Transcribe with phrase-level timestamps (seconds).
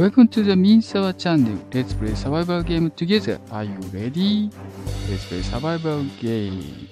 [0.00, 1.58] Welcome to the Minsawa channel.
[1.74, 3.38] Let's play survival game together.
[3.50, 4.48] Are you ready?
[5.10, 6.88] Let's play survival game.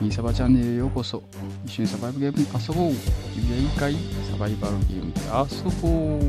[0.00, 1.24] ミンサバチャンネルへようこそ。
[1.66, 2.94] 一緒にサバイバルゲームに遊ぼう。
[3.34, 3.96] 君はいいかい
[4.30, 6.20] サバイバルゲームで遊ぼう。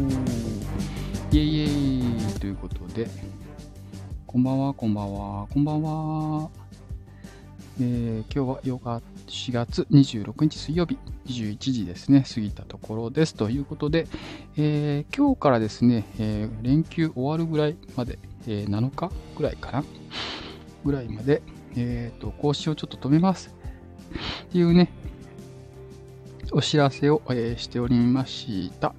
[1.32, 3.08] イェイイェイということで、
[4.26, 6.50] こんばんは、こんばんは、こんばんは。
[7.80, 13.36] えー、今日は8日、4月26日水曜日、21時ですね、過ぎたところです。
[13.36, 14.08] ということで、
[14.58, 19.84] えー、今日からですね、えー、連休終わるぐらいまで、えー、7日ぐらいかな？
[20.86, 21.42] ぐらいまで、
[21.76, 23.54] えっ、と、更新をちょっと止めます。
[24.48, 24.92] っていうね、
[26.52, 28.94] お知らせを、えー、しておりました。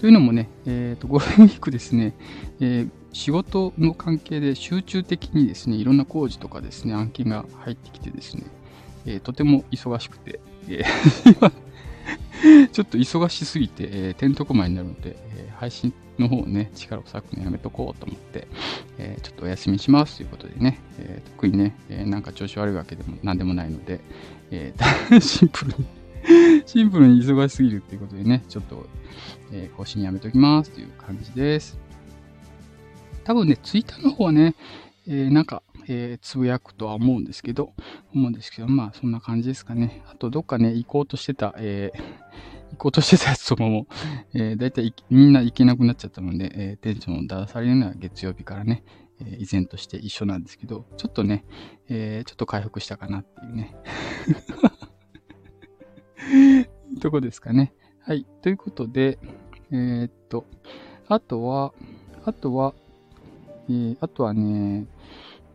[0.00, 2.14] というのもね、えっ、と、ゴールデンウィークですね、
[2.60, 8.44] えー、仕事の関係で集中的にですね、いろんな工事とかですね、案件が入ってきてですね、
[9.06, 11.50] えー、とても忙しくて、えー、
[12.70, 18.46] ちょっと忙しすぎて、えー、てんとこまになるので、えー、配信の方ね、力を割くのやめとこうと思って、
[18.98, 24.00] えー、ちょっとお休みしますということでね、えー、特にね、え、なんか調子悪いわけでも何でもないので、
[24.50, 25.86] えー、 シンプルに
[26.66, 28.86] シンプルに忙しすぎるっていうことでね、ちょっと、
[29.52, 31.78] え、更新やめときますという感じです。
[33.24, 34.54] 多分ね、ツイッターの方はね、
[35.06, 37.74] え、なんか、えー、つぶやくとは思うんですけど、
[38.14, 40.02] 思うんですけど、まあそんな感じですかね。
[40.10, 41.98] あとどっかね、行こうとしてた、えー、
[42.72, 43.86] 行こうとしてたやつとかも、
[44.34, 48.84] えー、だいたいみんな行けなくなっちゃったので、えー、テンションを出されるのは月曜日からね、
[49.20, 51.44] えー、依然として一緒なんですけど、ちょっとね、
[51.88, 53.74] えー、ちょっと回復したかなっていうね。
[57.00, 57.74] とこですかね。
[58.00, 58.26] はい。
[58.42, 59.18] ということで、
[59.70, 60.46] えー、っと、
[61.08, 61.72] あとは、
[62.24, 62.74] あとは、
[63.68, 64.86] えー、あとはね、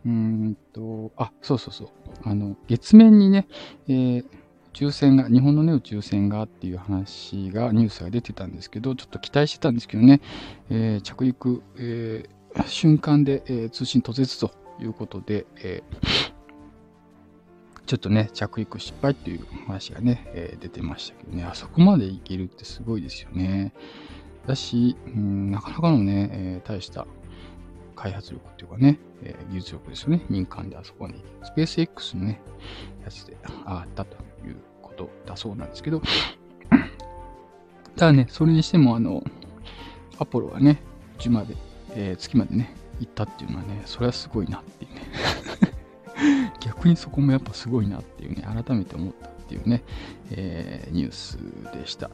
[0.06, 1.88] うんと、あ、そうそうそう。
[2.24, 3.46] あの、月面にね、
[3.88, 4.26] えー、宇
[4.72, 10.20] 宙船が、日本のね、宇宙船がっていう話が、ニュースが出てたんですけど、ちょっと期待してたんですけどね、
[10.70, 16.30] えー、着陸、えー、瞬間で、えー、通信途絶ということで、えー、
[17.84, 23.74] ちょっとね、着陸失敗っていう話がね、えー、出てましたけどね、あそこまでいけるってすごいですよね。
[24.46, 27.06] だし、うん、なかなかのね、えー、大した
[27.96, 30.24] 開発力っていうかね、えー、技術力ですよね。
[30.28, 31.22] 民間であそこに。
[31.42, 32.40] スペース X のね、
[33.04, 34.16] やつであったと
[34.46, 36.02] いうことだそうなんですけど、
[37.96, 39.22] ただね、それにしても、あの、
[40.18, 40.80] アポロはね、
[41.18, 41.54] 宇宙まで、
[41.90, 45.02] えー、月までね、行ったっていうのはね、それはすごいなっていうね。
[46.60, 49.82] 逆にそこもやっぱすごいなっていうね、改めて思ったっていうね、
[50.30, 51.38] えー、ニュース
[51.74, 52.10] でした。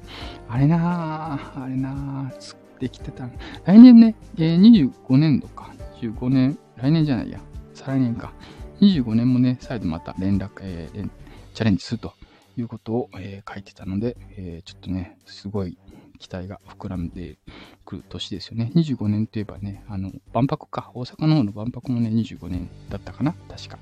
[0.49, 3.29] あれなぁ、あれなぁ、できてた。
[3.65, 5.73] 来年ね、えー、25年度か。
[6.01, 7.41] 25年、来年じゃないや。
[7.75, 8.33] 再来年か。
[8.81, 11.11] 25年もね、再度また連絡、えー、
[11.55, 12.13] チャレンジすると
[12.57, 15.79] いうことを、えー、書いてたので、えー、ちょっとね、すごい
[16.19, 17.39] 期待が膨らんで
[17.85, 18.73] くる年ですよね。
[18.75, 20.91] 25年といえばね、あの、万博か。
[20.95, 23.79] 大阪の方の万博もね、25年だったかな確か。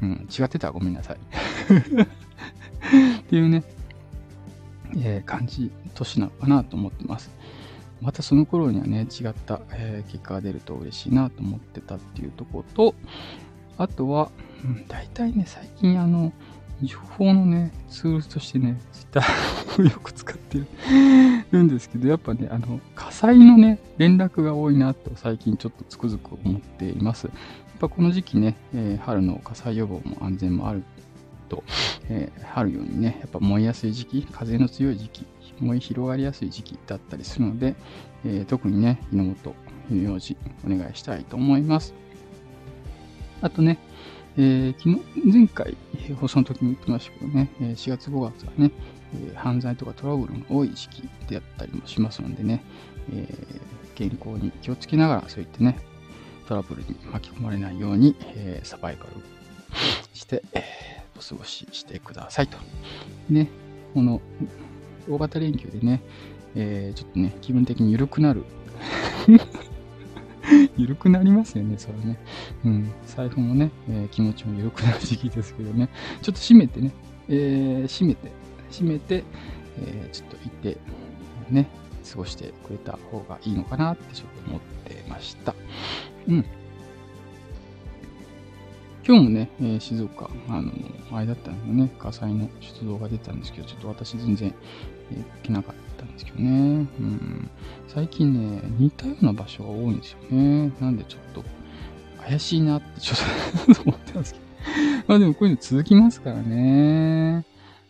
[0.00, 1.18] うん、違ってたらごめんなさい。
[3.20, 3.62] っていうね、
[4.98, 7.30] えー、感じ、年なのかなと思ってます。
[8.02, 12.94] またその頃にはね、違った、えー、結果が出ると嬉しいなと思ってたっていうところと、
[13.78, 14.30] あとは、
[14.64, 16.32] うん、大体ね、最近あの、
[16.82, 20.58] 情報のね、ツールとしてね、ツイッター をよく使って
[21.52, 27.26] るんですけど、やっぱね、あの、火災のね、連絡が多いなと最近ちょっとつくづく思っています。
[27.26, 30.82] やっぱこの時期ね、えー、春の火災予防も安全もある
[31.48, 31.62] と、
[32.08, 35.26] えー、春ようにね、やっぱ燃えやすい時期、風の強い時期、
[35.60, 37.74] 燃え広がりやすい時期だったりするので、
[38.24, 39.54] えー、特にね、火の元、
[39.88, 40.36] 火の用心、
[40.66, 41.94] お願いしたいと思います。
[43.40, 43.78] あとね、
[44.36, 44.90] えー、昨
[45.22, 45.76] 日、前回、
[46.20, 48.70] 放送の時に言ってましたけどね、4月5月はね、
[49.14, 52.64] え犯罪とかトラブルの多い時期であったりもしますのでね、
[53.12, 53.28] え、
[53.94, 55.78] 健康に気をつけながら、そういってね、
[56.48, 59.10] トラブルに巻き込まれないように、え、サバイバル
[60.14, 60.62] して、え、
[61.16, 62.56] お過ごししてくださいと。
[63.28, 63.48] ね、
[63.94, 64.20] この
[65.08, 66.02] 大型連休でね、
[66.54, 68.44] えー、ちょっとね、気分的に緩くなる。
[70.76, 72.18] 緩くなりますよね、それね。
[72.64, 72.92] うん。
[73.06, 75.88] 財布もね、えー、気持ちも緩くなる時期ですけどね。
[76.20, 76.92] ちょっと閉めてね、
[77.28, 78.32] えー、閉めて、
[78.70, 79.24] 閉めて、
[79.78, 80.78] えー、ちょっと行って、
[81.50, 81.68] ね、
[82.10, 85.54] 過ごしてくれた方がいいのかなってちょっと思ってました。
[86.28, 86.44] うん。
[89.04, 90.72] 今日もね、えー、静岡、あの、
[91.10, 94.54] あれだったんでね、火災の出動が出たんですけど、ちょっと私全然、
[95.12, 96.48] えー、来なかったんですけどね。
[96.48, 96.52] う
[97.02, 97.50] ん。
[97.88, 100.72] 最近ね、似たような場所が多いんですよね。
[100.80, 101.44] なんでちょっと、
[102.24, 103.14] 怪しいなってちょ
[103.72, 104.42] っと思ってますけど。
[105.08, 107.44] まあでもこういうの続きますからね。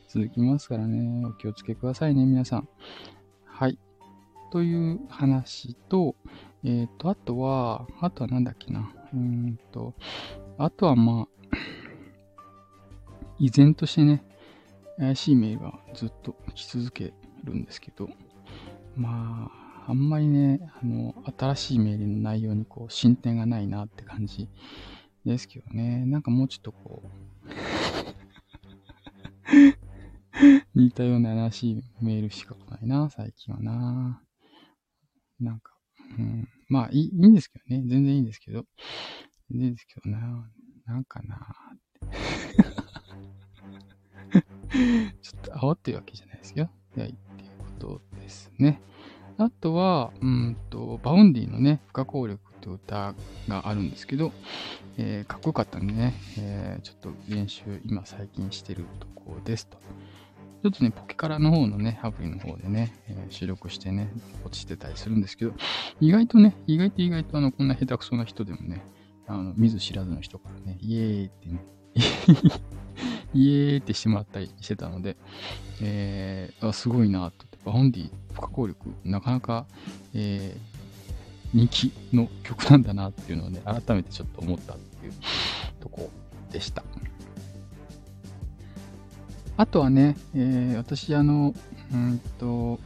[0.08, 1.24] 続きますからね。
[1.26, 2.68] お気をつけくださいね、皆さん。
[3.44, 3.78] はい。
[4.50, 6.14] という話と、
[6.64, 8.92] えっ、と、あとは、あとはなんだっけな。
[9.14, 9.94] うんと、
[10.58, 11.56] あとはまあ、
[13.38, 14.22] 依然としてね、
[14.98, 17.12] 怪しいメールがずっと来続け
[17.44, 18.08] るんですけど、
[18.96, 19.50] ま
[19.86, 24.48] あ、あんまりね、あの、新しいメールの内容にこう、進展がないなって感じ
[25.24, 26.04] ですけどね。
[26.06, 27.08] なんかもうちょっとこう、
[30.74, 34.22] 似たような新しいメールしか来ないな、最近はな。
[35.40, 35.76] なんか、
[36.18, 37.82] うん、まあいい、いいんですけどね。
[37.86, 38.64] 全然いいんですけど。
[39.50, 40.50] 全然いいですけどな。
[40.86, 41.78] なんかなっ
[42.56, 42.61] て
[45.22, 46.70] ちょっと煽ってるわけじゃないですよ。
[46.96, 48.80] はい、っていうことですね。
[49.38, 53.14] あとは、うんと、 Vaundy のね、不可抗力って歌
[53.48, 54.32] があるんですけど、
[54.98, 59.78] えー、かっこよかったんでね、えー、ちょっと練習今最近してるところですと。
[60.62, 64.12] ちょっとね、ポケカラの方のね、アプリの方でね、えー、収録してね、
[64.44, 65.52] 落ちてたりするんですけど、
[66.00, 68.84] 意外とね、意外と意外とあの、こんな下手くそな人でもね、
[69.26, 71.64] あの、見ず知らずの人からね、イエーイってね、
[73.34, 75.16] イエーってしてもらったりしてたので、
[75.80, 77.52] えー、あすごいなと。
[77.64, 79.66] Vaundy 不可抗力、なかなか、
[80.14, 85.12] えー、人気の曲なんだなっていうのをね、改めてちょっと思ったっていう
[85.80, 86.10] とこ
[86.50, 86.82] でした。
[89.56, 91.54] あとはね、えー、私、あの、
[91.92, 92.80] うんと、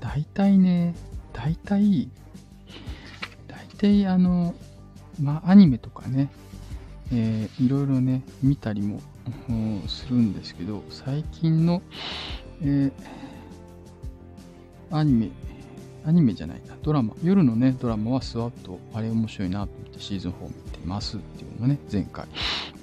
[0.00, 0.94] 大体ね、
[1.32, 2.08] 大体、
[3.46, 4.54] 大体あの、
[5.20, 6.30] まあ、アニメとかね、
[7.12, 9.00] えー、いろいろね、見たりも
[9.88, 11.82] するんですけど、最近の、
[12.62, 12.92] えー、
[14.90, 15.30] アニメ、
[16.04, 22.26] アニメじゃないな、ドラマ、夜のね、ドラマはスワッと、あれ面白いなと思ってシーズン4を見てますっていうのをね、前回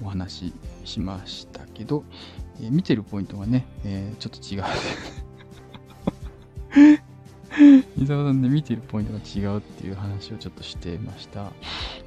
[0.02, 0.52] お話し
[0.84, 2.04] しましたけど、
[2.60, 4.64] えー、見てるポイントがね、えー、ちょっと違う。
[8.00, 11.52] 伊沢さんで見てるポイントが違うっていう話をちょっとしてました。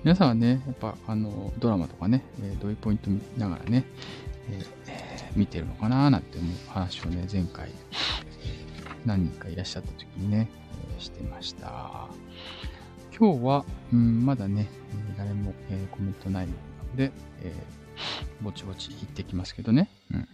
[0.05, 3.83] 皆さんはね、やっぱあのドラマとかね、えー、どういうポイント見ながらね、
[4.49, 7.69] えー、見てるのかななんて思う話をね、前回、
[9.05, 10.49] 何人かいらっしゃった時にね、
[10.97, 12.07] えしてました。
[13.17, 14.69] 今日は、うん、まだね、
[15.17, 16.53] 誰も、えコメントないの
[16.95, 17.11] で、
[17.41, 17.53] え
[18.41, 19.89] ぼちぼち行ってきますけどね。
[20.13, 20.27] うん。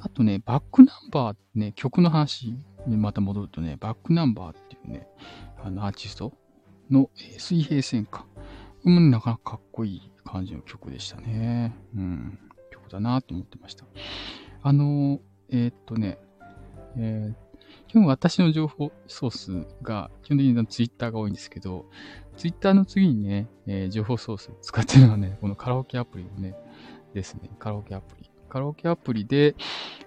[0.00, 2.56] あとね、バックナンバーね、曲の話
[2.86, 5.06] にまた戻るとね、バックナンバーっていうね、
[5.62, 6.32] あのアーティスト
[6.90, 8.26] の、水平線か。
[8.82, 11.74] これも、なかなかかっこいい感じの曲でしたね。
[11.96, 12.38] うん。
[12.70, 13.84] 曲だなと思ってました。
[14.62, 16.18] あのえー、っとね、
[16.96, 17.34] えー、
[17.88, 21.86] 基本私の情報ソースが、基本的にツイッターが多いんですけど、
[22.36, 26.54] ツイッターの次にね、えー、情報ソース使ってるのはね、このカラオケアプリのね、
[27.14, 27.50] ですね。
[27.58, 28.30] カラオケアプリ。
[28.48, 29.54] カラオケアプリで、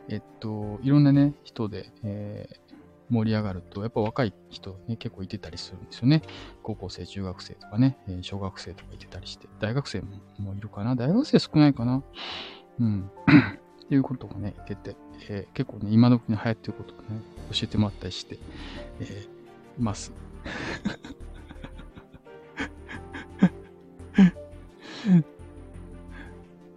[0.10, 2.69] えっと、いろんなね、人で、えー、
[3.10, 6.22] 盛り上がると、やっぱ若い人ね、結構いてたりするんですよね。
[6.64, 10.02] 高校生、中学生とかね、小学生とかいてたりして、大学生
[10.38, 12.04] もいるかな大学生少ないかな
[12.80, 13.12] うん。
[13.86, 14.96] っていうことがね、言ってて、
[15.30, 17.04] えー、結構ね、今時に流行ってることをね、
[17.52, 18.38] 教えてもらったりして、
[19.00, 20.14] えー、ます。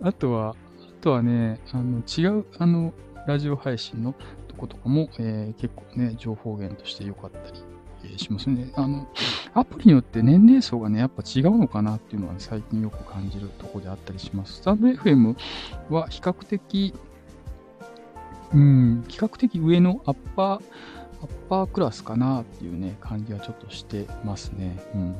[0.01, 0.55] あとは、あ
[1.03, 2.95] とはね、あの、違う、あの、
[3.27, 4.15] ラジオ配信の
[4.63, 7.63] とことかも、えー、結構ね、情報源として良かったり、
[8.05, 8.71] えー、しますね。
[8.75, 9.09] あの、
[9.55, 14.55] アプリによって年齢層がね、やっぱ違うのかなっていうのは、ね、最近よく感じるとこであったりします。
[14.55, 15.37] スタンド FM
[15.91, 16.95] は比較的、
[18.55, 20.61] うん、比較的上のアッパー、
[21.23, 24.81] アッパークラスかなっていうね、感じはちょっとしてますね。
[24.95, 25.17] うん。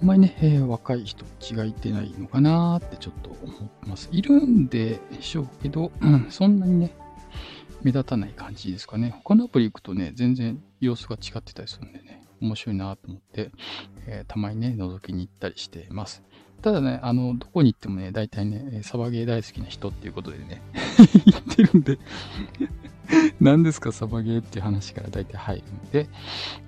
[0.00, 4.08] あんまりね、えー、若い人気がいてないのかなってちょっと思ってます。
[4.12, 6.94] いるんでしょうけど、うん、そんなにね、
[7.82, 9.10] 目立たない感じですかね。
[9.24, 13.50] 他のアプリ行くとね、全然様子が違ってたりするんでね、面白いなと思って、
[14.06, 16.22] えー、たまにね、覗きに行ったりしてます。
[16.62, 20.62] ただね、あの、どこに行ってもね、大体ね、サバゲー大好きな人っていうことでね、
[21.26, 21.98] 言ってるんで
[23.40, 26.08] 何ですかサバゲーっていう話から大体入るんで、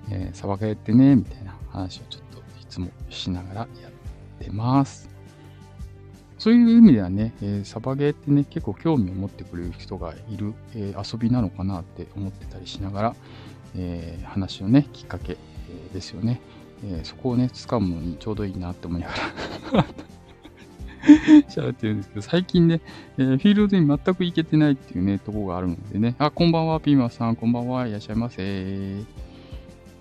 [0.09, 5.08] えー、サバゲーってね、みたいな話をちょっといつもしながらやってます。
[6.39, 13.15] そういう意味ではね、えー、サバゲーってね、結構興味を持ってくれる人がいる、えー、遊びなのかなって思ってたりしながら、
[13.75, 16.39] えー、話のね、きっかけ、え、ですよね。
[16.85, 19.13] え、そこをね、掴むのにちょうどいいなって思いなが
[19.73, 19.85] ら
[21.49, 22.79] 喋ってるんですけど、最近ね、
[23.17, 29.03] え、フィールドに全く行けてないっていうね、とこがあるのでね、あ、こんばんは、ピーマーさん、こんばんは、いらっしゃいませ。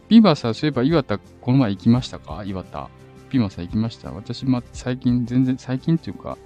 [0.09, 2.45] ピーマーさん、そういえば岩田、この前行きましたか？
[2.45, 2.89] 岩田。
[3.29, 4.11] ピーマンさん行きました？
[4.13, 6.37] 私、ま、最近、全然、最近っていうか、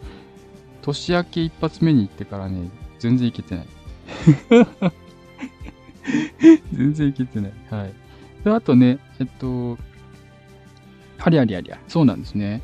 [0.82, 3.66] 年明け一発目に行ってからね、全然行けてない。
[6.72, 7.52] 全然行けてない。
[7.70, 7.92] はい。
[8.44, 9.78] で、あとね、えっと、
[11.18, 12.62] ありありありゃ、そうなんですね。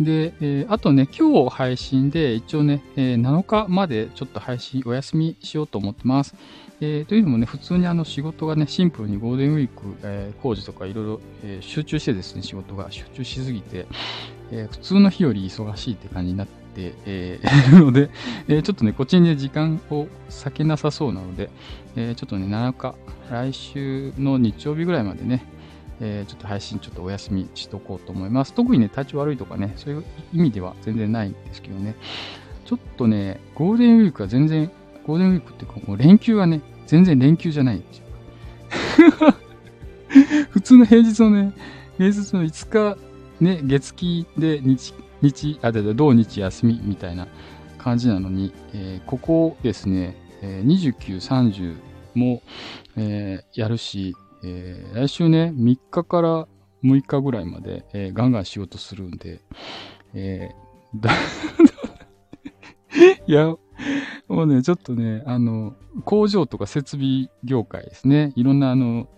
[0.00, 6.34] で、えー、あとね、今日配信で一応ね、えー、7日までちょっと配信お休みしようと思ってます。
[6.82, 13.86] えー、というのもね、普通にあの仕事がね、シンプルにゴールデンウィーク、えー、工事とかいろいろ、え、集中してですね、仕事が集中しすぎて、
[14.50, 18.08] え、普通の日より忙しいって感じになって、えー、 ので、
[18.48, 20.08] え、ちょっとね、こっちにね、時間を
[20.44, 21.50] 割けなさそうなので、
[21.96, 22.94] え、ちょっとね、7日、
[23.30, 25.44] 来週の日曜日ぐらいまでね、
[26.00, 28.54] え、ちょっと配信ちょっとお休みしとこうと思います。
[28.54, 31.94] 特にね、体調悪いとかね、そういう意味では全然ないんですけどね、
[32.64, 34.70] ちょっとね、ゴールデンウィークは全然、
[35.06, 38.04] ゴールデンウィークってこう連休はね、全然連休じゃないんですよ。
[40.50, 41.52] 普通の平日のね、
[41.96, 42.98] 平日の5日、
[43.40, 44.92] ね、月金で日、
[45.22, 47.28] 日、あ、だだ、土日休みみたいな
[47.78, 51.76] 感じなのに、えー、ここですね、えー、29、30
[52.14, 52.42] も、
[52.96, 56.48] えー、やるし、えー、来週ね、3日から
[56.82, 59.40] 6日ぐらいまで、えー、ガンガン仕事するんで、
[60.12, 61.12] えー、だ
[63.28, 63.54] いや、
[64.30, 69.08] もうね、ちょっとね、あの、工場とか設備業界ですね、いろんなあの、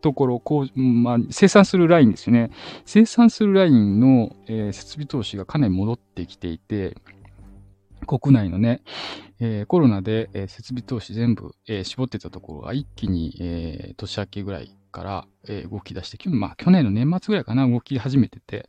[0.00, 2.52] ところ、こう、まあ、生産するラインですよね。
[2.84, 6.96] 生産するラインの、えー、設備投資がかなり戻ってきていて、
[8.06, 8.82] 国内のね、
[9.40, 18.68] えー、コロナで、えー、設備投資全部、え、絞ってたところが一気に、え、年明けぐらいから、え、動き出して、まあ去年の年末ぐらいかな、動き始めてて、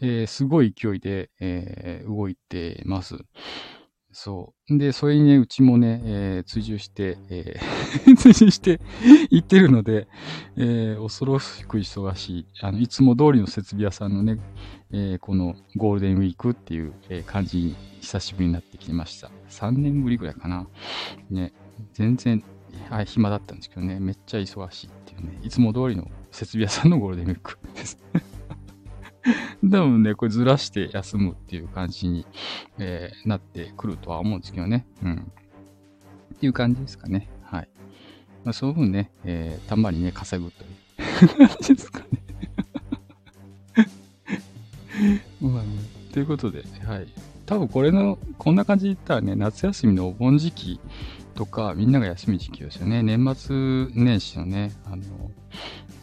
[0.00, 3.16] え、すごい勢いで、え、動いてます。
[4.16, 4.78] そう。
[4.78, 8.80] で、それにね、うちもね、えー、追従して、えー、 追従して
[9.28, 10.06] 行ってるので、
[10.56, 12.46] えー、恐ろしく忙しい。
[12.60, 14.38] あの、いつも通りの設備屋さんのね、
[14.92, 19.32] えー、このゴールデンウィークっていう、えー、感じに久しぶりになってきました。
[19.48, 20.68] 3年ぶりぐらいかな。
[21.28, 21.52] ね、
[21.92, 22.44] 全然、
[22.90, 27.98] はい、暇だったんですけどね、めっちゃ忙しいっていうね、いつも通りの設備屋さんのゴールデンウィークです。
[29.62, 32.26] 多分ね、これずらして休むっていう感じに、
[32.78, 34.86] えー、なってくるとは思うんですけどね。
[35.02, 35.32] うん。
[36.34, 37.28] っていう感じですかね。
[37.42, 37.68] はい。
[38.44, 40.66] まあ、そういうふうにね、えー、たまりね、稼ぐとい
[41.44, 42.06] う感じですかね。
[45.40, 45.68] まあね、
[46.12, 47.08] ということで、はい。
[47.46, 50.80] 多分これの、こんな感じで言ったらね、夏休みのお盆時期
[51.34, 53.02] とか、みんなが休み時期ですよね。
[53.02, 55.02] 年末年始のね、あの、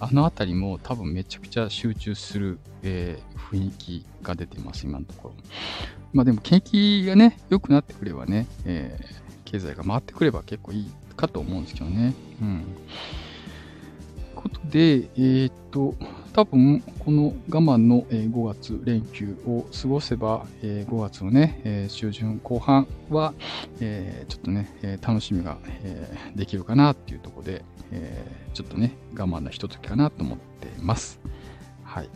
[0.04, 5.36] あの辺りも多分めちゃくちゃ集中する、えー、雰囲気が出てます、今のところ。
[6.12, 12.16] まあでも景気がね、良くなってくればね、えー、経済が回ってくれば結構いいかと思うんですけどね。
[12.42, 12.64] うん。
[14.36, 15.94] ことで、えー、っと、
[16.34, 23.34] 多分、この我慢の5月連休を過ごせば、5月のね、中旬後半は、
[23.80, 25.58] ちょっとね、楽しみが
[26.36, 27.66] できるかなっていうところで、
[28.54, 31.20] ちょっとね、我慢なひとときかなと思っています。
[31.84, 32.10] はい。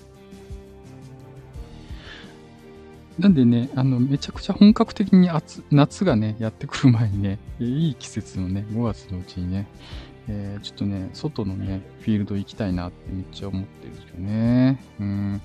[3.19, 5.29] なんでね、あの、めちゃくちゃ本格的に
[5.72, 9.67] 夏がね、やってくる前にね、いい季節のね、5月のうちにね、
[10.27, 14.84] えー、ちょっとね、外のね、フィールド行きたいなってめっちゃ思ってるんですけどね。
[15.00, 15.41] うん。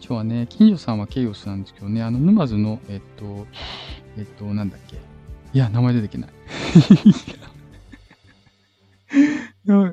[0.00, 3.46] 今日はね、金城さんはケイオスなんですけどね、あの、沼津の、えっと、
[4.18, 4.96] えっと、なんだっけ。
[4.96, 6.30] いや、名前出てきない。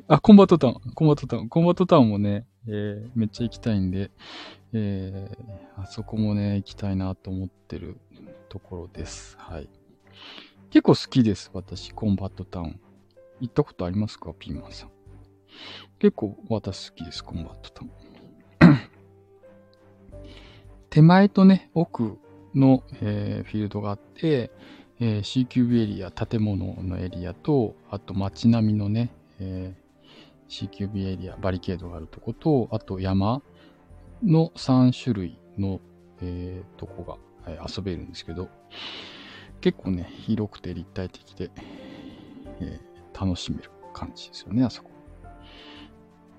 [0.08, 0.74] あ、コンバットタウン。
[0.94, 1.48] コンバットタウン。
[1.48, 4.10] コンバットタウンもね、えー、めっちゃ行きたいんで、
[4.72, 7.98] えー、あそこもね、行きたいなと思ってる
[8.48, 9.36] ところです。
[9.38, 9.68] はい。
[10.70, 12.80] 結構好きです、私、コンバットタウン。
[13.40, 14.32] 行ったことありますか？
[14.38, 14.90] ピーマンさん。
[15.98, 17.84] 結構私好きです、コンバットタ
[18.66, 18.78] ウン。
[20.90, 22.18] 手前とね、奥
[22.54, 24.50] の、えー、フィールドがあって、
[25.00, 33.42] えー、 CQB エリア、建物のエリアと、あと街並みのね、えー、CQB エリア、バリケードがあるとこと、あと山
[34.22, 35.80] の3種類の、
[36.20, 38.48] えー、とこが、えー、遊べるんですけど、
[39.60, 41.50] 結構ね、広くて立体的で、
[42.60, 42.87] えー、
[43.20, 44.90] 楽しめる感じですよね、あそこ。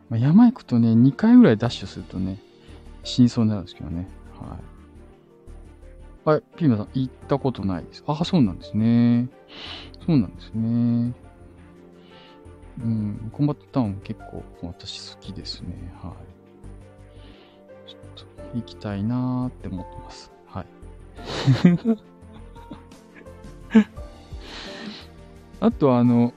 [0.10, 2.40] まあ、山行くとね、2回ぐらいダッシュするとね、
[3.04, 4.08] 死にそうになるんですけどね。
[4.40, 6.30] はい。
[6.30, 8.04] はい、ピーマさん、行ったことないです。
[8.08, 9.28] ああ、そうなんですね。
[10.06, 11.14] そうなんですね。
[12.82, 15.94] うん、コンバットタウン結構私好きですね。
[16.02, 16.14] は
[17.86, 17.90] い。
[17.90, 20.32] ちょっと行きたいなーって思ってます。
[20.48, 20.66] はい。
[25.60, 26.34] あとあの、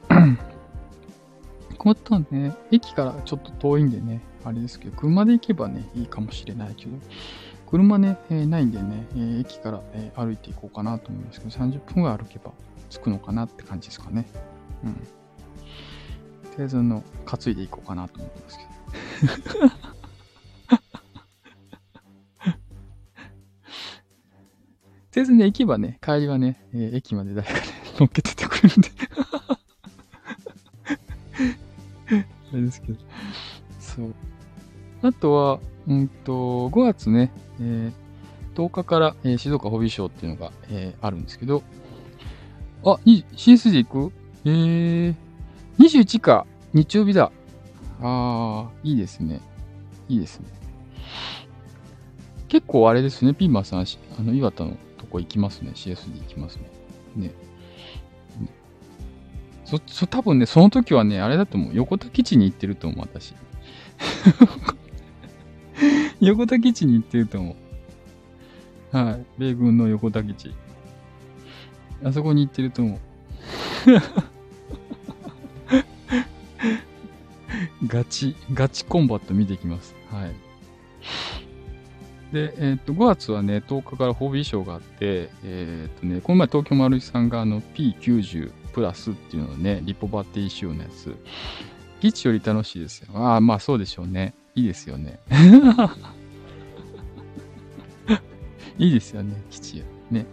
[1.78, 6.96] コンバットタウンね、駅からちょっと遠いんでね、あれですけど、車で行けばね、いいかもしれないけど、
[7.66, 12.52] 車ね、えー、ないんでね、えー、駅から、えー、歩いていこうかなと思うんですけど、30分ぐらい歩けば
[12.90, 14.26] 着くのかなって感じですかね。
[14.84, 14.94] うん。
[14.94, 14.98] と
[16.58, 18.64] りあえずの、担いでいこうかなと思ってますけ
[19.26, 19.68] ど
[25.12, 28.88] とりあえずね、行けばね、帰りはね、えー駅まで誰かね、乗っけててくれるんで。
[32.52, 32.99] あれですけど。
[33.80, 34.14] そう。
[35.02, 37.92] あとは、うんと、5月ね、えー
[38.54, 41.62] 10日から、えー静岡ホビーショーっていうのが、えーあるんですけど、
[42.84, 44.12] あ、に CSG 行く？
[44.44, 45.14] えー、
[45.78, 47.30] 21か、日曜日だ。
[48.00, 49.40] あー、いいですね。
[50.08, 50.46] いいですね。
[52.49, 55.70] 結構あれですね、ピーマンさん、しあの、岩田のとこ行きますね。
[55.75, 56.64] CSD 行きますね。
[57.16, 57.32] ね。
[59.72, 61.74] そ、そ、多分ね、その時はね、あれだと思う。
[61.74, 63.32] 横田基地に行ってると思う、私。
[66.20, 67.56] 横田基地に行ってると思
[68.92, 68.96] う。
[68.96, 69.24] はい。
[69.38, 70.54] 米軍の横田基地。
[72.04, 72.98] あそこに行ってると思う。
[77.88, 79.94] ガチ、ガチコンバット見てきます。
[80.10, 80.34] はい。
[82.34, 91.14] で、えっ、と、5月はね、10日からホビーショーがあって、えっ、とね、この前東京丸井さんがあの P90 プラスっていうのね、リポバッテリ仕様のやつ、
[92.00, 93.08] 基地より楽しいですよ。
[93.14, 94.34] ああ、まあそうでしょうね。
[94.54, 95.20] いいですよね。
[98.78, 100.26] いいですよね、基地よね。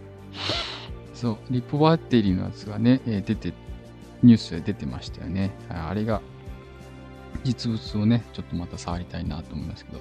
[1.14, 3.52] そう、リポバッテリーのやつがね、えー出て、
[4.22, 5.50] ニュースで出てましたよね。
[5.68, 6.20] あれが、
[7.44, 10.00] 実物をね、ちょっとまた触りたいなと思いますけど、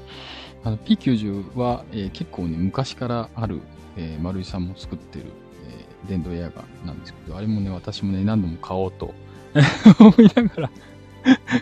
[0.64, 3.62] あの P90 は、えー結構ね、昔からある、
[3.98, 5.26] えー丸井さんも作ってる、
[6.08, 9.14] 電動エアガンなんですけど、あれもね、私もね、何度も買おうと
[10.00, 10.70] 思いながら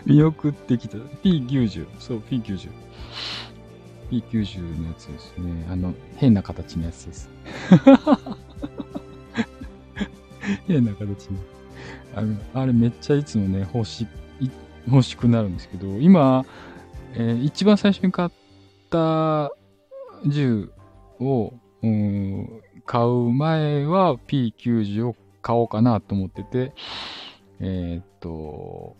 [0.06, 0.98] 見送ってきた。
[0.98, 2.70] P90、そう、P90。
[4.10, 5.66] P90 のやつですね。
[5.70, 7.30] あの、変な形のやつです。
[10.66, 11.38] 変な形の。
[12.14, 14.06] あのあれめっちゃいつもね、欲し
[14.40, 14.50] い、
[14.88, 16.44] 欲しくなるんですけど、今、
[17.14, 18.30] えー一番最初に買っ
[18.90, 19.50] た
[20.26, 20.70] 銃
[21.20, 26.72] を、うーん買う前は P90 を買おうかなと思ってて、
[27.60, 28.96] えーっと、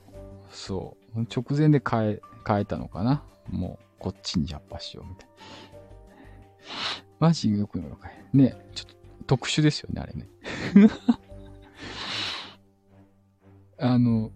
[0.51, 3.23] そう、直前で変え、変えたのかな？
[3.49, 5.33] もう、こっちにジャッパしようみたいな。
[7.19, 8.37] マジよくのかい。
[8.37, 8.97] ね、ちょっと
[9.27, 10.29] 特殊ですよね、あれね。
[13.81, 14.33] あの、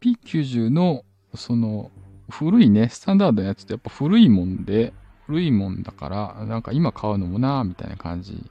[0.00, 1.04] P90 の、
[1.34, 1.90] その、
[2.30, 4.94] 古いね、スタンダードのやつってやっぱ古いもんで、
[5.26, 8.50] 古いもんだから、なんか今買うのもなみたいな感じ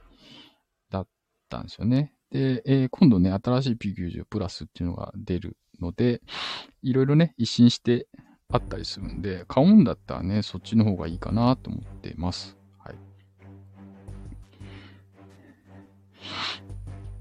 [1.46, 2.12] ったんですよね。
[2.30, 6.20] で、えー今度ね、新しい P90 プラスっていうのが出るので、
[6.82, 8.08] いろいろね、一新して
[8.50, 12.56] あったりするんで、買うんだったらね、そっちの方がいいかなと思ってます。
[12.78, 12.94] はい。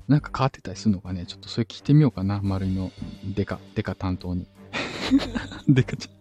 [0.08, 2.92] なんか変わってたりするのかね、ちょっとそれ聞いてみようかな、丸いの
[3.36, 4.48] デカ、デカ担当に。
[5.70, 6.16] デカちゃん。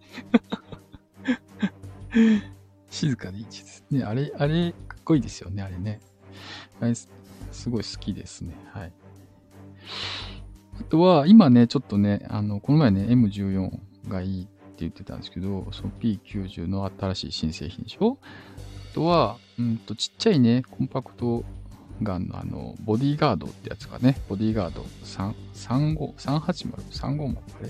[2.89, 4.03] 静かでいいですね。
[4.03, 5.99] あれ、あれ、かっこいいですよね、あれね。
[7.55, 8.55] すごい好きですね。
[8.73, 8.93] はい。
[10.79, 13.71] あとは、今ね、ちょっとね、あの、この前ね、M14
[14.09, 18.17] がいいって言ってたんですけど、その P90 の新しい新製品でしょ？
[18.91, 21.45] あとは、うんと、ちっちゃいね、コンパクト
[22.03, 27.69] ガンのあの、ボディーガードってやつがね、ボディーガード3 35 380、350あれ？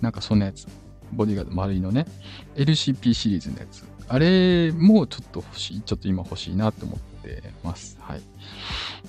[0.00, 0.68] なんかそんなやつ。
[1.12, 2.06] ボディーガード丸いのね、
[2.54, 3.84] LCP シリーズのやつ。
[4.06, 7.17] あれもちょっと欲しい、ちょっと今欲しいなと思って
[7.62, 7.96] ます。
[8.00, 8.20] はい。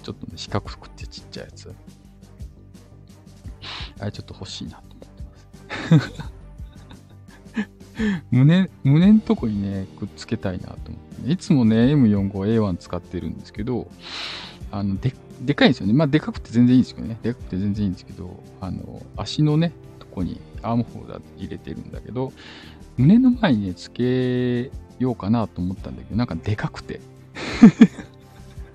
[0.04, 1.74] ちょっとね、四角くてちっちゃいやつ。
[4.00, 6.24] あれちょっと欲しいなと思ってます。
[8.32, 10.84] 胸、胸のとこにね、くっつけたいなと思っ
[11.18, 11.34] て、ね。
[11.34, 13.90] いつもね、M45A1 使ってるんですけど、
[14.72, 15.94] あの、で、でかいんですよね。
[15.94, 17.18] まあ、でかくて全然いいんですけどね。
[17.22, 22.32] でかくて全然いいんですけど、あの、足のね、とこにアームホルダー入れてるんだけど、
[22.98, 27.02] 胸の前にね、つけようかなと思ったんだけど、なんかでかくて。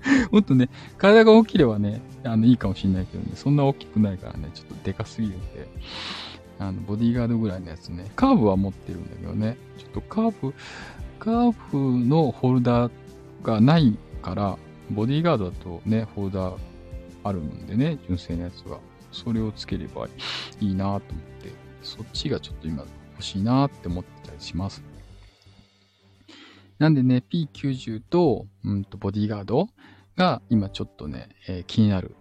[0.31, 5.67] もっとね、体が大きればね、あの、いいかもしれないけどね、そんな大きくないからね、ちょっとでかすぎるんで、
[6.59, 10.53] あの、ボディーガードぐらいのやつね、カーブは持ってるんだけどね、ちょっとカーブ、
[11.19, 12.91] カーブのホルダー
[13.43, 14.57] がないから、
[14.91, 16.57] ボディーガードだとね、ホルダー
[17.23, 18.79] あるんでね、純正のやつが。
[19.15, 20.07] それをつければ
[20.59, 24.83] いいなと思って、そっちがちょっと今欲しいなって思ってたりします。
[26.77, 29.69] なんでね、P90 と、うんと、ボディーガード
[30.15, 32.15] が今ちょっとね、えー気になる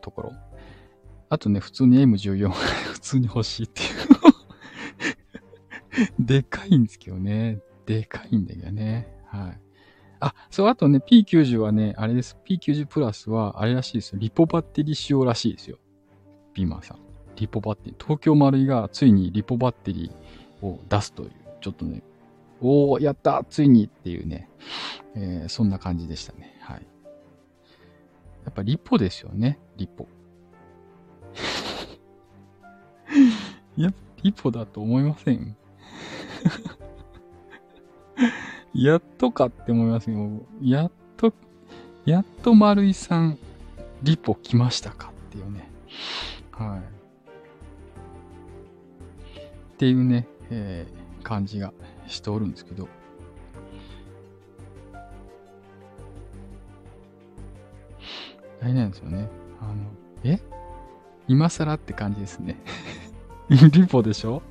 [0.00, 0.32] ところ。
[1.28, 2.50] あとね、普通に M14 が
[2.94, 3.88] 普通に欲しいっていう。
[6.24, 7.60] でかいんですけどね。
[7.86, 9.08] でかいんだけどね。
[9.26, 9.60] はい。
[10.20, 12.36] あ、そう、あとね、P90 はね、あれです。
[12.44, 14.18] P90 プラスは、あれらしいですよ。
[14.18, 15.78] リポバッテリー仕様らしいですよ。
[16.54, 16.98] ピーマンさん。
[17.36, 18.02] リポバッテリー。
[18.02, 22.02] 東京丸井がついにリポバッテリーを出すという、ちょっとね、
[22.60, 24.48] おお、やったついにっていうね、
[25.14, 26.55] えー、そんな感じでしたね。
[28.46, 28.46] はい。
[28.46, 30.06] やっぱリポですよね、リポ。
[33.76, 35.54] いや、リポだと思いません？
[38.74, 40.42] やっとかって思いますよ。
[40.60, 41.32] やっと、
[42.04, 43.38] やっと丸井さん、
[44.02, 45.68] リポ来ましたかっていうね。
[46.52, 46.80] はい。
[46.80, 46.82] っ
[49.78, 51.72] ていうね、えー、感じが
[52.06, 52.88] しておるんですけど。
[58.66, 59.28] 大変なんですよね。
[59.60, 59.74] あの、
[60.24, 60.40] え？
[61.28, 62.56] 今更って感じですね。
[63.48, 64.42] リポでしょ？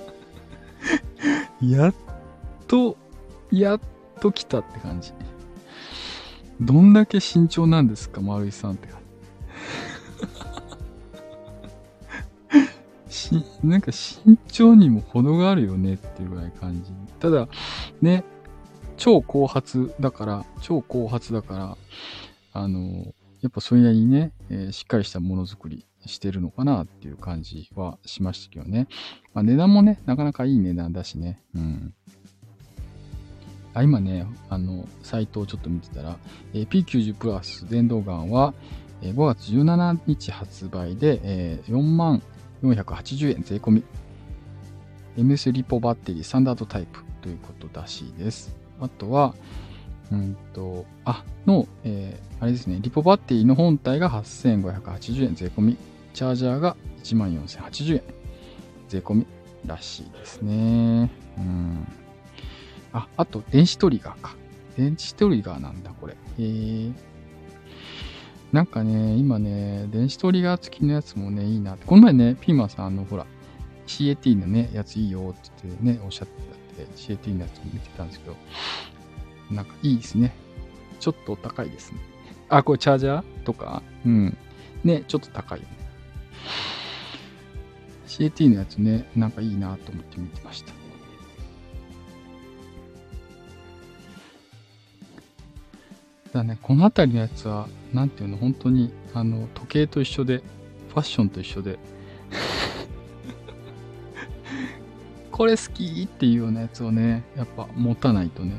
[1.62, 1.94] やっ
[2.66, 2.98] と、
[3.50, 3.80] やっ
[4.20, 5.14] と来たって感じ。
[6.60, 9.00] どんだけ慎重なんですか、丸井さんって感
[13.08, 13.08] じ。
[13.40, 16.92] し、なんか慎重にも程があるよねっていうぐらい感じ。
[17.20, 17.48] ただ、
[18.02, 18.22] ね、
[18.98, 21.78] 超後発だから、超後発だから、
[22.54, 28.88] あの、やっぱそれなりにね、えー、しっかりしたものづくりしてるのかなっていう感じはしましたけどね。
[29.34, 31.42] まあ、値段もね、なかなかいい値段だしね。
[31.54, 31.94] うん。
[33.74, 36.16] あ今ね、あの、サイトをちょっと見てたら、
[36.54, 38.54] えー、P90 プラス電動ガンは、
[39.02, 42.22] えー、5月17日発売で、えー、4万
[42.62, 43.84] 480円税込み。
[45.18, 48.56] MS リポバッテリースタンダードタイプということらしいです。
[48.80, 49.34] あとは、
[50.12, 55.76] うんと、あ、の、えー、あれですね、リポバッテリーの本体が8580円税込み。
[56.12, 58.02] チャージャーが14,080円。
[58.88, 59.26] 税込み
[59.66, 61.10] らしいですね。
[61.38, 61.86] うん。
[62.92, 64.36] あ、あと、電子トリガーか。
[64.76, 66.16] 電子トリガーなんだ、これ。
[66.38, 66.90] え。
[68.52, 71.86] なんかね、今ね、電子トリガー付きのやつもね、いいなって。
[71.86, 73.26] この前ね、ピーマンさん、あの、ほら、
[73.86, 76.42] CAT のね、やついいよってってね、おっしゃって
[76.76, 78.36] たって、CAT のやつも見てたんですけど、
[79.50, 80.34] なんかいいですね。
[81.00, 81.98] ちょっと高いですね。
[82.48, 83.82] あ、これチャージャーとか？
[84.06, 84.36] うん。
[84.84, 85.72] ね、ちょっと高いよね。
[88.06, 90.72] CAT のやつね、なんかいいなと思って見てました。
[96.32, 100.42] だね、この辺りのやつは、なんていうの、本当に、あの、時計と一緒で、
[100.88, 101.78] ファッションと一緒で
[105.32, 106.02] これ好き？
[106.04, 108.54] っていうようなやつをね、やっぱ持たないとね、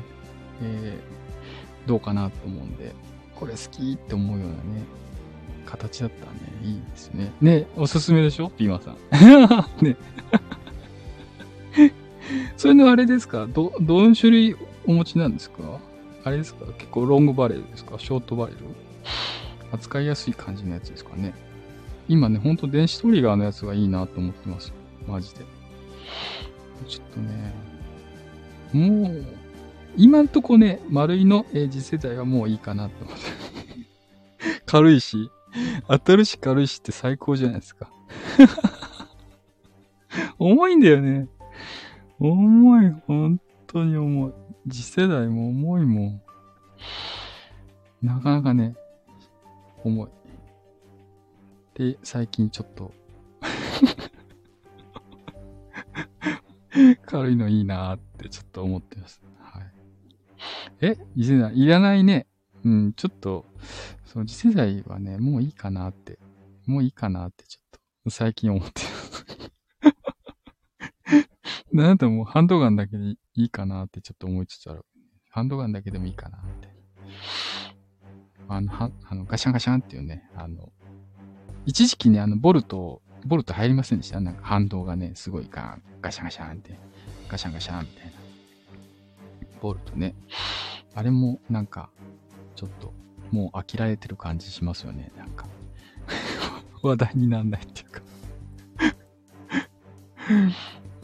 [0.62, 2.94] えー、どうかなと思うんで、
[3.34, 4.60] これ好きって思うようなね、
[5.66, 7.32] 形だったらね、いいですね。
[7.40, 8.50] ね、おすすめでしょ？
[8.50, 8.96] ピーマンさん。
[9.84, 9.96] ね。
[12.56, 13.46] それのあれですか？
[13.46, 15.80] ど、どの種類お持ちなんですか？
[16.24, 16.64] あれですか？
[16.78, 17.98] 結構ロングバレルですか？
[17.98, 18.58] ショートバレル
[19.72, 21.34] 扱いやすい感じのやつですかね
[22.08, 24.72] 今ね、ほんと電子トリガーのやつがいいなと思ってます。
[25.08, 25.44] マジで。
[26.86, 27.52] ちょっとね、
[28.72, 29.24] もう、
[29.96, 33.22] 今んとこね、丸いの、えー、次世代はもういいかなと思って。
[34.66, 35.30] 軽いし、
[35.88, 37.90] 当たるし軽いしって最高じゃないですか。
[40.38, 41.28] 重いんだよね。
[42.18, 44.32] 重い、本当に重い。
[44.70, 46.22] 次世代も重いもん。
[48.02, 48.76] なかなかね、
[49.82, 50.10] 重い。
[51.74, 52.92] で、最近ちょっと
[57.06, 59.25] 軽いのいいなーってちょっと思ってます。
[60.80, 62.26] え次世代いらないね。
[62.64, 63.44] うん、ちょっと、
[64.04, 66.18] その次世代はね、もういいかなって、
[66.66, 69.26] もういいかなってちょっと、最近思ってます。
[71.72, 73.04] なんともうハンドガンだけで
[73.34, 74.84] いいかなってちょっと思いつつある。
[75.30, 76.68] ハンドガンだけでもいいかなって。
[78.48, 80.72] あの、は、あの、ガシャンガシャンっていうね、あの、
[81.66, 84.20] 一時期ね、あの、ボルト、ボルト入りませんでした？
[84.20, 86.78] なんか反動がね、すごいガーンガシャンガシャンって、
[87.28, 88.12] ガシャンガシャンみたいな。
[89.60, 90.14] ボルトね。
[90.94, 91.90] あれもなんか、
[92.54, 92.92] ちょっと、
[93.30, 95.46] もう飽きられてる感じしますよね、なんか。
[96.82, 98.00] 話題になんないっていうか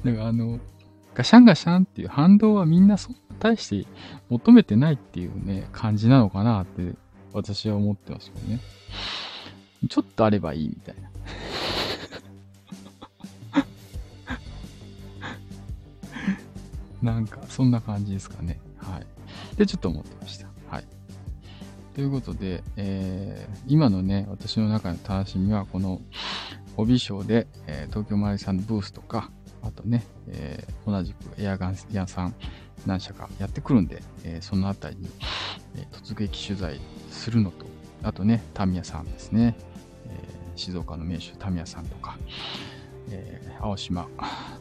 [0.04, 0.60] だからあの、
[1.14, 3.88] ガシャンガシャンっていう反動はみんなそんな大して
[4.28, 6.94] 求めてないっていうね、感じなのかなって
[7.32, 8.60] 私は思ってますよね。
[9.88, 11.11] ちょっとあればいいみたいな。
[17.04, 18.60] なんか、そんな感じですかね。
[18.76, 19.56] はい。
[19.56, 20.46] で、ちょっと思ってました。
[20.68, 20.86] はい。
[21.94, 26.00] ということで、えー、今のね、私の中の楽しみは、この、
[26.76, 29.30] 帯賞で、えー、東京マラソンのブースとか、
[29.62, 32.34] あとね、えー、同じくエアガン屋さん
[32.86, 35.08] 何社かやってくるんで、えー、そのあたりに、
[35.76, 37.66] え、突撃取材するのと、
[38.02, 39.56] あとね、タミヤさんですね、
[40.08, 42.16] え、静岡の名手タミヤさんとか、
[43.10, 44.08] え、青島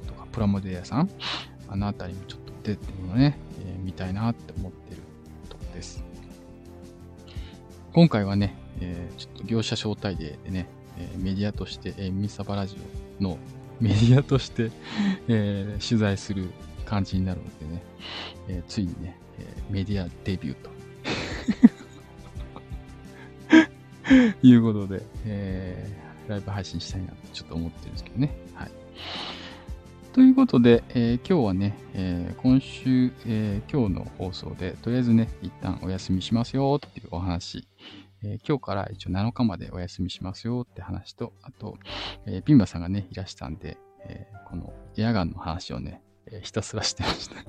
[0.05, 1.09] とかプラモデル屋さん、
[1.71, 5.01] あのあたりもちょっとってっていうのをね、えー見たいなって思ってる
[5.49, 6.03] とこです。
[7.93, 12.77] 今回はね、えーちょっと業者招待でね、えーメディアとして、えーミサバラジ
[13.19, 13.37] オの
[13.79, 14.71] メディアとして、
[15.27, 16.49] えー取材する
[16.85, 17.83] 感じになるのでね、
[18.49, 20.69] えーついにね、えーメディアデビューと。
[24.43, 28.35] いうことで、えーライブ配信したいなとちょっと思ってるんですけどね。
[28.53, 28.71] はい。
[30.13, 37.65] ということで、えー今日はね、えー今週、えー今日の放送で、とりあえずね、一旦お休みしますよっていうお話、
[38.23, 41.77] えー今日から一応7日までお休みしますよって話と、あと、
[42.25, 47.35] えーピンバさんがね、いらしたんで、えーこのエアガンの話をね、えーひたすらしてました。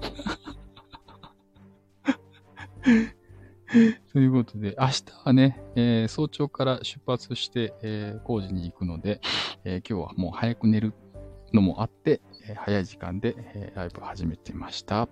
[4.12, 9.20] ということで、明日はね、えー早朝から出発して、えー工事に行くので、
[9.64, 10.94] えー今日はもう早く寝る
[11.52, 15.08] のもあって、え早い時間で、えライブ始めてました。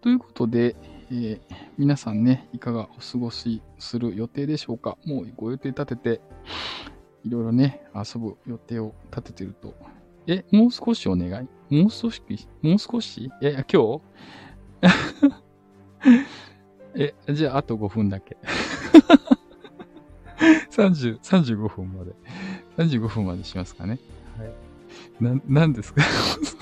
[0.00, 0.76] ということで、
[1.10, 1.40] えー
[1.78, 4.96] 皆さんね、いかがお過ごしする予定でしょうか？
[5.04, 6.20] もうご予定立てて、
[7.24, 9.74] いろいろね、遊ぶ予定を立ててると。
[10.26, 11.28] え、もう少しお願
[11.70, 11.74] い？
[11.82, 12.22] もう少し、
[12.62, 13.30] もう少し？
[13.42, 14.02] え、今日？
[16.94, 18.36] え、じゃああと5分だけ。
[20.70, 22.12] 30、35分まで。
[22.76, 23.98] 35分までしますかね。
[24.38, 24.52] はい。
[25.20, 26.02] な、なんですか？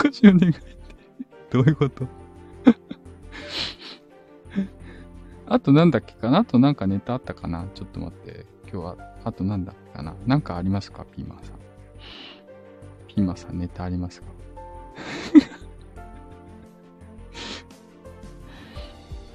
[0.02, 0.60] 少しお願いって。
[1.50, 2.06] どういうこと？
[5.46, 6.38] あとなんだっけかな？
[6.40, 7.66] あとなんかネタあったかな？
[7.74, 8.46] ちょっと待って。
[8.72, 10.14] 今日は、あとなんだっけかな？
[10.26, 11.04] なんかありますか？
[11.04, 11.56] ピーマンさん。
[13.08, 14.28] ピーマンさんネタありますか？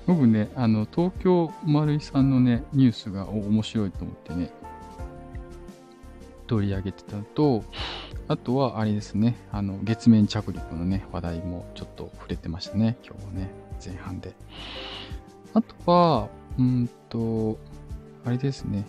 [0.07, 4.53] 僕ね、あの、東京丸井さんのね、ニュースが面白いと思ってね、
[6.47, 7.63] 取り上げてたのと、
[8.27, 13.49] あとはあれですね、あの、月面着陸のね、話題もちょっと触れてましたね、今日はね、
[13.83, 14.33] 前半で。
[15.53, 17.57] あとは、うんと、
[18.25, 18.85] あれですね、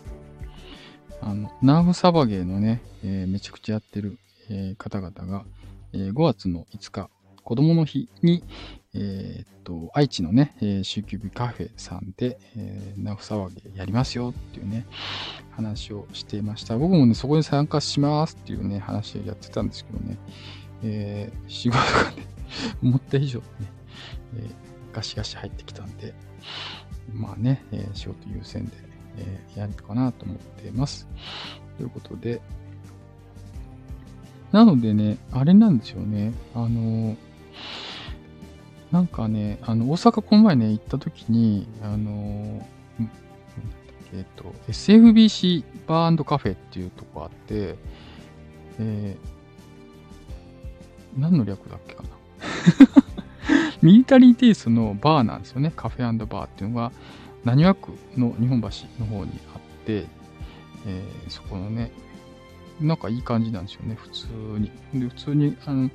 [1.21, 5.45] あの、ナーフサバゲーのね、えーめちゃくちゃやってる、えー方々が、
[5.93, 7.11] えー5月の5日、
[7.43, 8.43] 子供の日に、
[8.99, 14.87] えっと、愛知のね、えー、週休日カフェさんで、えー、ナフサバゲーやりますよっていうね、
[15.51, 16.79] 話をしていました。
[16.79, 20.19] 僕もね、そこに参加しますっていうね、話をやってたんですけどね、
[20.83, 22.27] えー仕事がね、
[22.83, 23.47] 思った以上ね、
[24.37, 24.51] えー
[24.95, 26.15] ガシガシ入ってきたんで、
[27.13, 28.73] まあね、えー仕事優先で、
[29.19, 31.07] えーやるかなと思っています。
[31.77, 32.41] ということで、
[34.53, 37.26] なのでね、あれなんですよね、あのー
[38.93, 43.11] なんかね、あの、大阪この前ね、行った時に、あのー、ん
[44.15, 47.77] えっと、SFBC バーカフェっていうとこあって、
[48.79, 52.09] えー、何の略だっけかな。
[53.83, 55.73] ミリタリーテイストのバーなんですよね。
[55.75, 56.93] カフェバーっていうのが、
[57.45, 58.69] 何和区の日本橋
[58.99, 60.07] の方にあって、
[60.87, 61.91] えーそこのね、
[62.81, 64.27] なんかいい感じなんですよね、普通
[64.59, 64.71] に。
[64.95, 65.91] で、普通に、あの、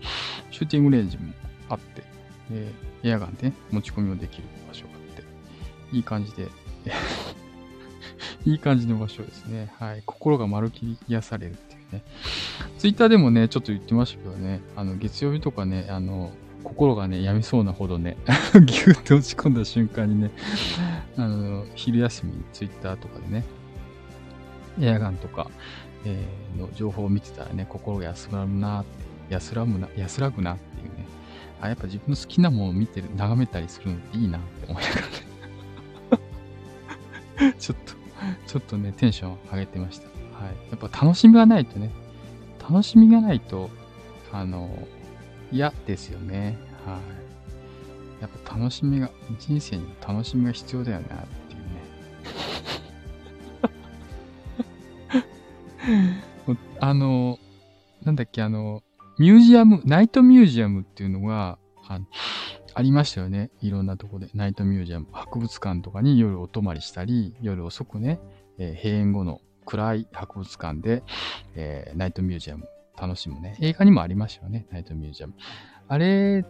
[0.49, 1.34] シューティングレンジも
[1.69, 2.04] あって、
[2.51, 2.71] で
[3.03, 5.23] エアガンで、ね、持ち込みもできる場所があって、
[5.95, 6.49] いい感じで、
[8.45, 9.71] いい感じの場所ですね。
[9.79, 10.03] はい。
[10.05, 12.03] 心がまるっきり癒されるっていうね。
[12.77, 16.31] ツイッターでもね、ちょっと言ってましたけどね、あの、月曜日とかね、あの、
[16.63, 18.17] 心がね、病みそうなほどね、
[18.53, 20.31] ギューって落ち込んだ瞬間にね、
[21.17, 23.43] あの、昼休み、ツイッターとかでね、
[24.79, 25.49] エアガンとか、
[26.05, 28.83] えーの情報を見てたらね、心が安らぐな、
[29.29, 31.00] 安らぐな、安らぐなっていうね、
[31.62, 35.12] あ、やっぱ自分の好きなものを見てる、眺めたりするのっていいなって思いながらね。
[37.60, 37.93] ちょっと、
[38.47, 40.08] ちょっとね、テンション上げてました。
[40.43, 40.56] はい。
[40.71, 41.91] やっぱ楽しみがないとね、
[42.60, 43.69] 楽しみがないと、
[44.32, 44.88] あの、
[45.52, 46.58] 嫌ですよね。
[46.86, 47.00] は
[48.19, 48.21] い。
[48.21, 51.60] やっぱ楽しみが、人生に楽しみが必要だよなっていう
[56.47, 56.58] ね。
[56.80, 57.39] あの、
[58.04, 58.82] なんだっけ、あの、
[59.21, 61.99] ミュージアム、ナイトミュージアムっていうのが、あ
[62.73, 63.51] ありましたよね。
[63.62, 64.31] いろんなとこで。
[64.34, 65.05] ナイトミュージアム。
[65.12, 68.19] 博物館とかに夜お泊まりしたり、夜遅くね、
[68.57, 71.03] えー閉園後の暗い博物館で、
[71.53, 72.67] えーナイトミュージアム
[72.99, 73.57] 楽しむね。
[73.62, 74.65] 映画にもありましたよね。
[74.71, 75.36] ナイトミュージアム。
[75.88, 76.43] あれ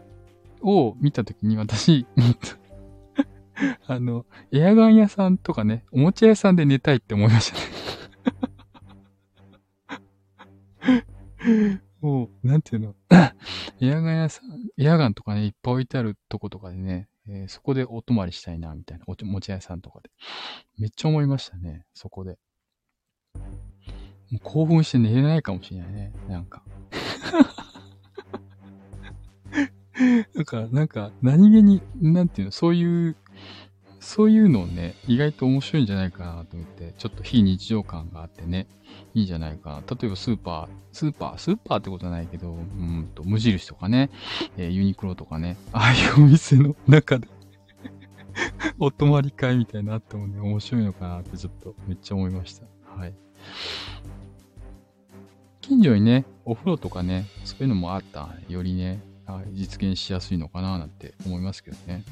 [0.61, 2.07] を見たときに私、
[3.85, 7.57] あの、エアガン屋さんとかね、おもちゃ屋さんで寝たいって思いました
[11.57, 11.81] ね。
[12.01, 12.95] もう、なんていうの、
[13.79, 20.09] エアガン屋さん、エアガンとかね、いっぱい置いてあるとことかでね、えーそこでお泊まりしたいな、みたいな、おもちゃ屋さんとかで。
[20.79, 22.39] めっちゃ思いましたね、そこで。
[24.31, 26.63] もう興奮して寝れないかもしれないね、なんか。
[30.35, 33.15] だから、なんか、何気に、なんていうの、そういう、
[34.01, 38.67] そういうのをね、意外と面白いんじゃないかなと思って、ちょっと非日常感があってね、
[39.13, 39.95] いいんじゃないかな。
[39.95, 44.09] 例えばスーパー、スーパー、スーパーってことはないけど、うんと、無印とかね、
[44.57, 47.27] えー、ユニクロとかね、ああいうお店の中で
[48.79, 52.65] お泊まり会みたいなあってもね、面白いのかなってちょっとめっちゃ思いました。
[52.95, 53.13] はい。
[55.61, 58.99] 近所にね、お風呂とかね、そういうのもあったよりね、
[59.51, 62.03] 実現しやすいのかななんて思いますけどね。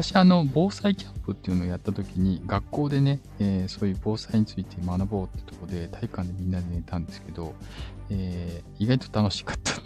[0.00, 7.54] 昔あの、防災キャンプっていうのをやった時に、学校でね、えー、そういう防災について学ぼうってとこで体育館でみんなで寝たんですけど、
[8.08, 9.82] えー、意外と楽しかったって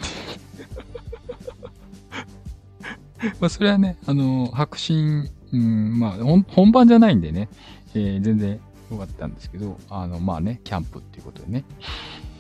[3.41, 7.49] まあそれはね、あの、白真、うん、まあ本番じゃないんでね、
[7.95, 8.61] えー、全然
[8.93, 11.65] 良かったんですけど、あの、まあね、キャンプっていうことでね。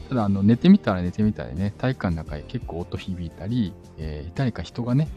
[0.08, 5.08] ただ、あの、寝てみたら寝てみたらね、体育館の中で結構音響いたり、えー、誰か人がね、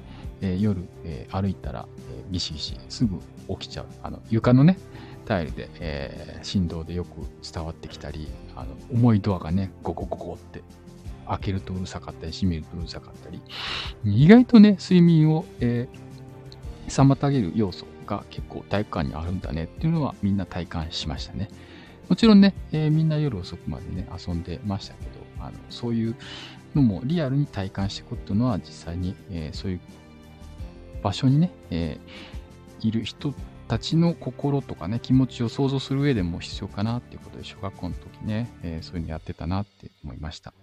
[0.41, 3.19] えー、夜、えー、歩いたら、えー、ギシギシすぐ
[3.55, 3.85] 起きちゃう。
[4.03, 4.77] あの、床のね、
[5.25, 10.63] タイルで、えー、振動でよく伝わってきたり、あの、重いドアがね、ゴコゴコって
[11.27, 13.41] 開けるとうるさかったり、閉めるとうるさかったり、
[14.05, 21.49] 意外とね、睡眠を、えー、妨げる要素が結構体育館にあるんだねっていうのはみんな体感しましたね。
[22.07, 26.15] もちろんね、えー、みんな夜遅くまでね、遊んでましたけど、あのそういう
[26.73, 29.79] のもリアルに体感していくっていうのは実際に、えー、そういう
[31.07, 33.33] 場所にね、えー、いる人
[33.69, 40.53] たちの心とかね、気持ちを想像する上でも必要かなっていうことで、小学校の時ね、えー、そういうのやってたなって思いました。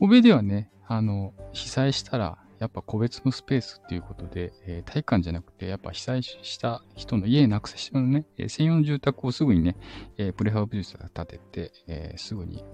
[0.00, 9.76] 欧米ではね、あの、被災したらやっぱ個別のスペースっていうことで、えー、体育館じゃなくて、やっぱ被災した人の家なくせした人のね、えー、専用の住宅をすぐにね、
[10.16, 12.64] えー、プレハブ術が建てて、え、すぐに、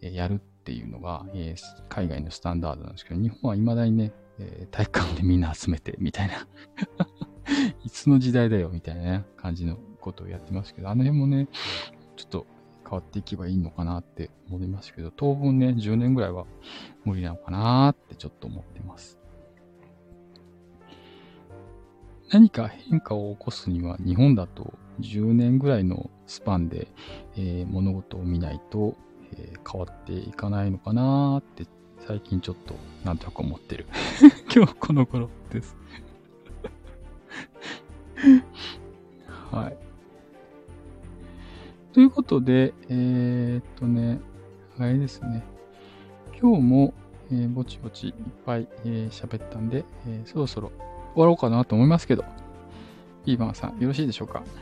[0.00, 1.56] えやるっていうのが、え、
[1.88, 6.46] 海外のスタンダードなんですけど、日本は未だにね、えー、体育館でみんな集めて、みたいな
[7.84, 11.48] いつの時代だよ、みたいな、ね、感じのことをやってますけど、あの辺もね、
[12.16, 12.46] ちょっと
[12.84, 16.46] 変わっていけばいいのかなって思いますけど、当分ね、10年ぐらいは
[17.04, 19.18] 無理なのかなってちょっと思ってます。
[22.30, 26.88] 何か変化を起こすには日本だと10年ぐらいのスパンで、
[27.36, 28.96] えー、物事を見ないと、
[29.36, 31.66] えー、変わっていかないのかなって
[32.06, 33.86] 最近ちょっとなんとなく思ってる。
[34.54, 35.74] 今日この頃です。
[39.50, 39.76] はい。
[41.94, 44.20] ということで、えー、っとね、
[44.78, 45.42] あれですね。
[46.40, 46.92] 今日も、
[47.30, 48.14] えー、ぼちぼちいっ
[48.44, 50.72] ぱい喋、えー、ったんで、えー、そろそろ
[51.14, 52.24] 終わろうかなと思いますけど、
[53.24, 54.42] ピーバンさん、よろしいでしょうか？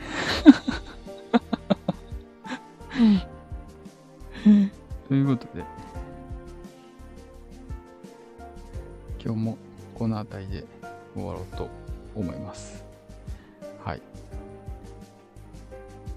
[5.08, 5.64] ということで、
[9.24, 9.58] 今日も
[9.94, 10.64] この辺りで
[11.14, 11.68] 終わろうと
[12.14, 12.84] 思います。
[13.84, 14.02] はい。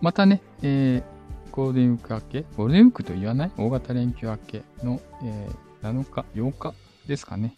[0.01, 3.51] またね、えー、ゴールデンウィーク明け、ゴールデンウィークと言わない？
[3.57, 6.73] 大型連休明けの、えー、7日、8日
[7.07, 7.55] ですかね。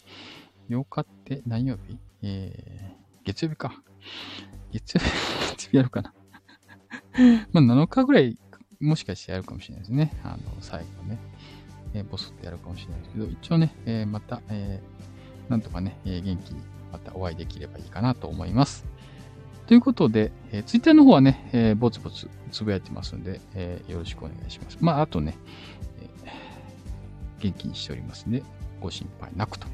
[0.68, 1.98] 8日って何曜日？
[2.22, 3.82] えー、月曜日か。
[4.70, 5.10] 月曜日、
[5.56, 6.14] 月曜日やるかな。
[7.52, 8.38] まあ7日ぐらい、
[8.80, 10.12] もしかしてやるかもしれないですね。
[10.24, 11.18] あの、最後ね。
[11.94, 14.97] えー、ボスってやるかもしれないですけど、一応ね、えー、また、えー、
[15.48, 16.60] なんとかね、えー、元気に
[16.92, 18.84] またお会いできればいいかなと思います。
[19.66, 24.78] ということで、えー、ツイッターの方はね、えー、ぼつぼつつぶやいてますので、えー、よろしくお願いします。
[24.80, 25.36] まあ、あとね、
[26.00, 28.42] えー、元気にしておりますので、
[28.80, 29.66] ご心配なくと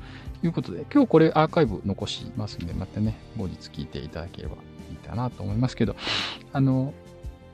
[0.42, 4.56] いうことで、今日これアーカイブ残しますので、またね、後日聞いていただければ
[4.90, 5.94] いいかなと思いますけど、
[6.52, 6.92] あの、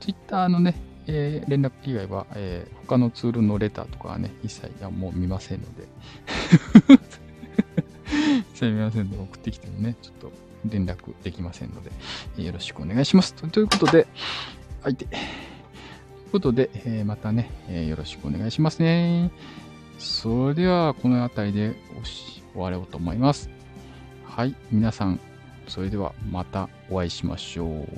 [0.00, 5.88] ツイッターのね、えー、連絡以外は、えー、他のツールのレターとかはね、一切もう見ませんので
[8.60, 10.32] 一切見ません、送ってきてもね、ちょっと
[10.66, 13.32] 連絡できませんので、よろしくお願いします。
[13.32, 14.06] ということで、
[14.82, 14.96] はい。
[14.96, 15.10] という
[16.30, 19.30] ことで、えー、またね、えー、よろしくお願いしますね。
[19.98, 21.74] それでは、この辺りで
[22.52, 23.48] 終わろうと思います。
[24.26, 24.54] はい。
[24.70, 25.18] 皆さん、
[25.66, 27.88] それではまたお会いしましょう。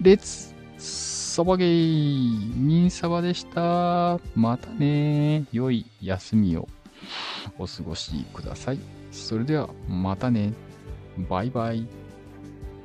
[0.00, 4.20] レッツサバゲーミンサバでした。
[4.36, 5.46] またね。
[5.50, 6.68] 良い休みを
[7.58, 8.95] お過ごしください。
[9.16, 10.52] それではまたね。
[11.28, 11.86] バイバイ。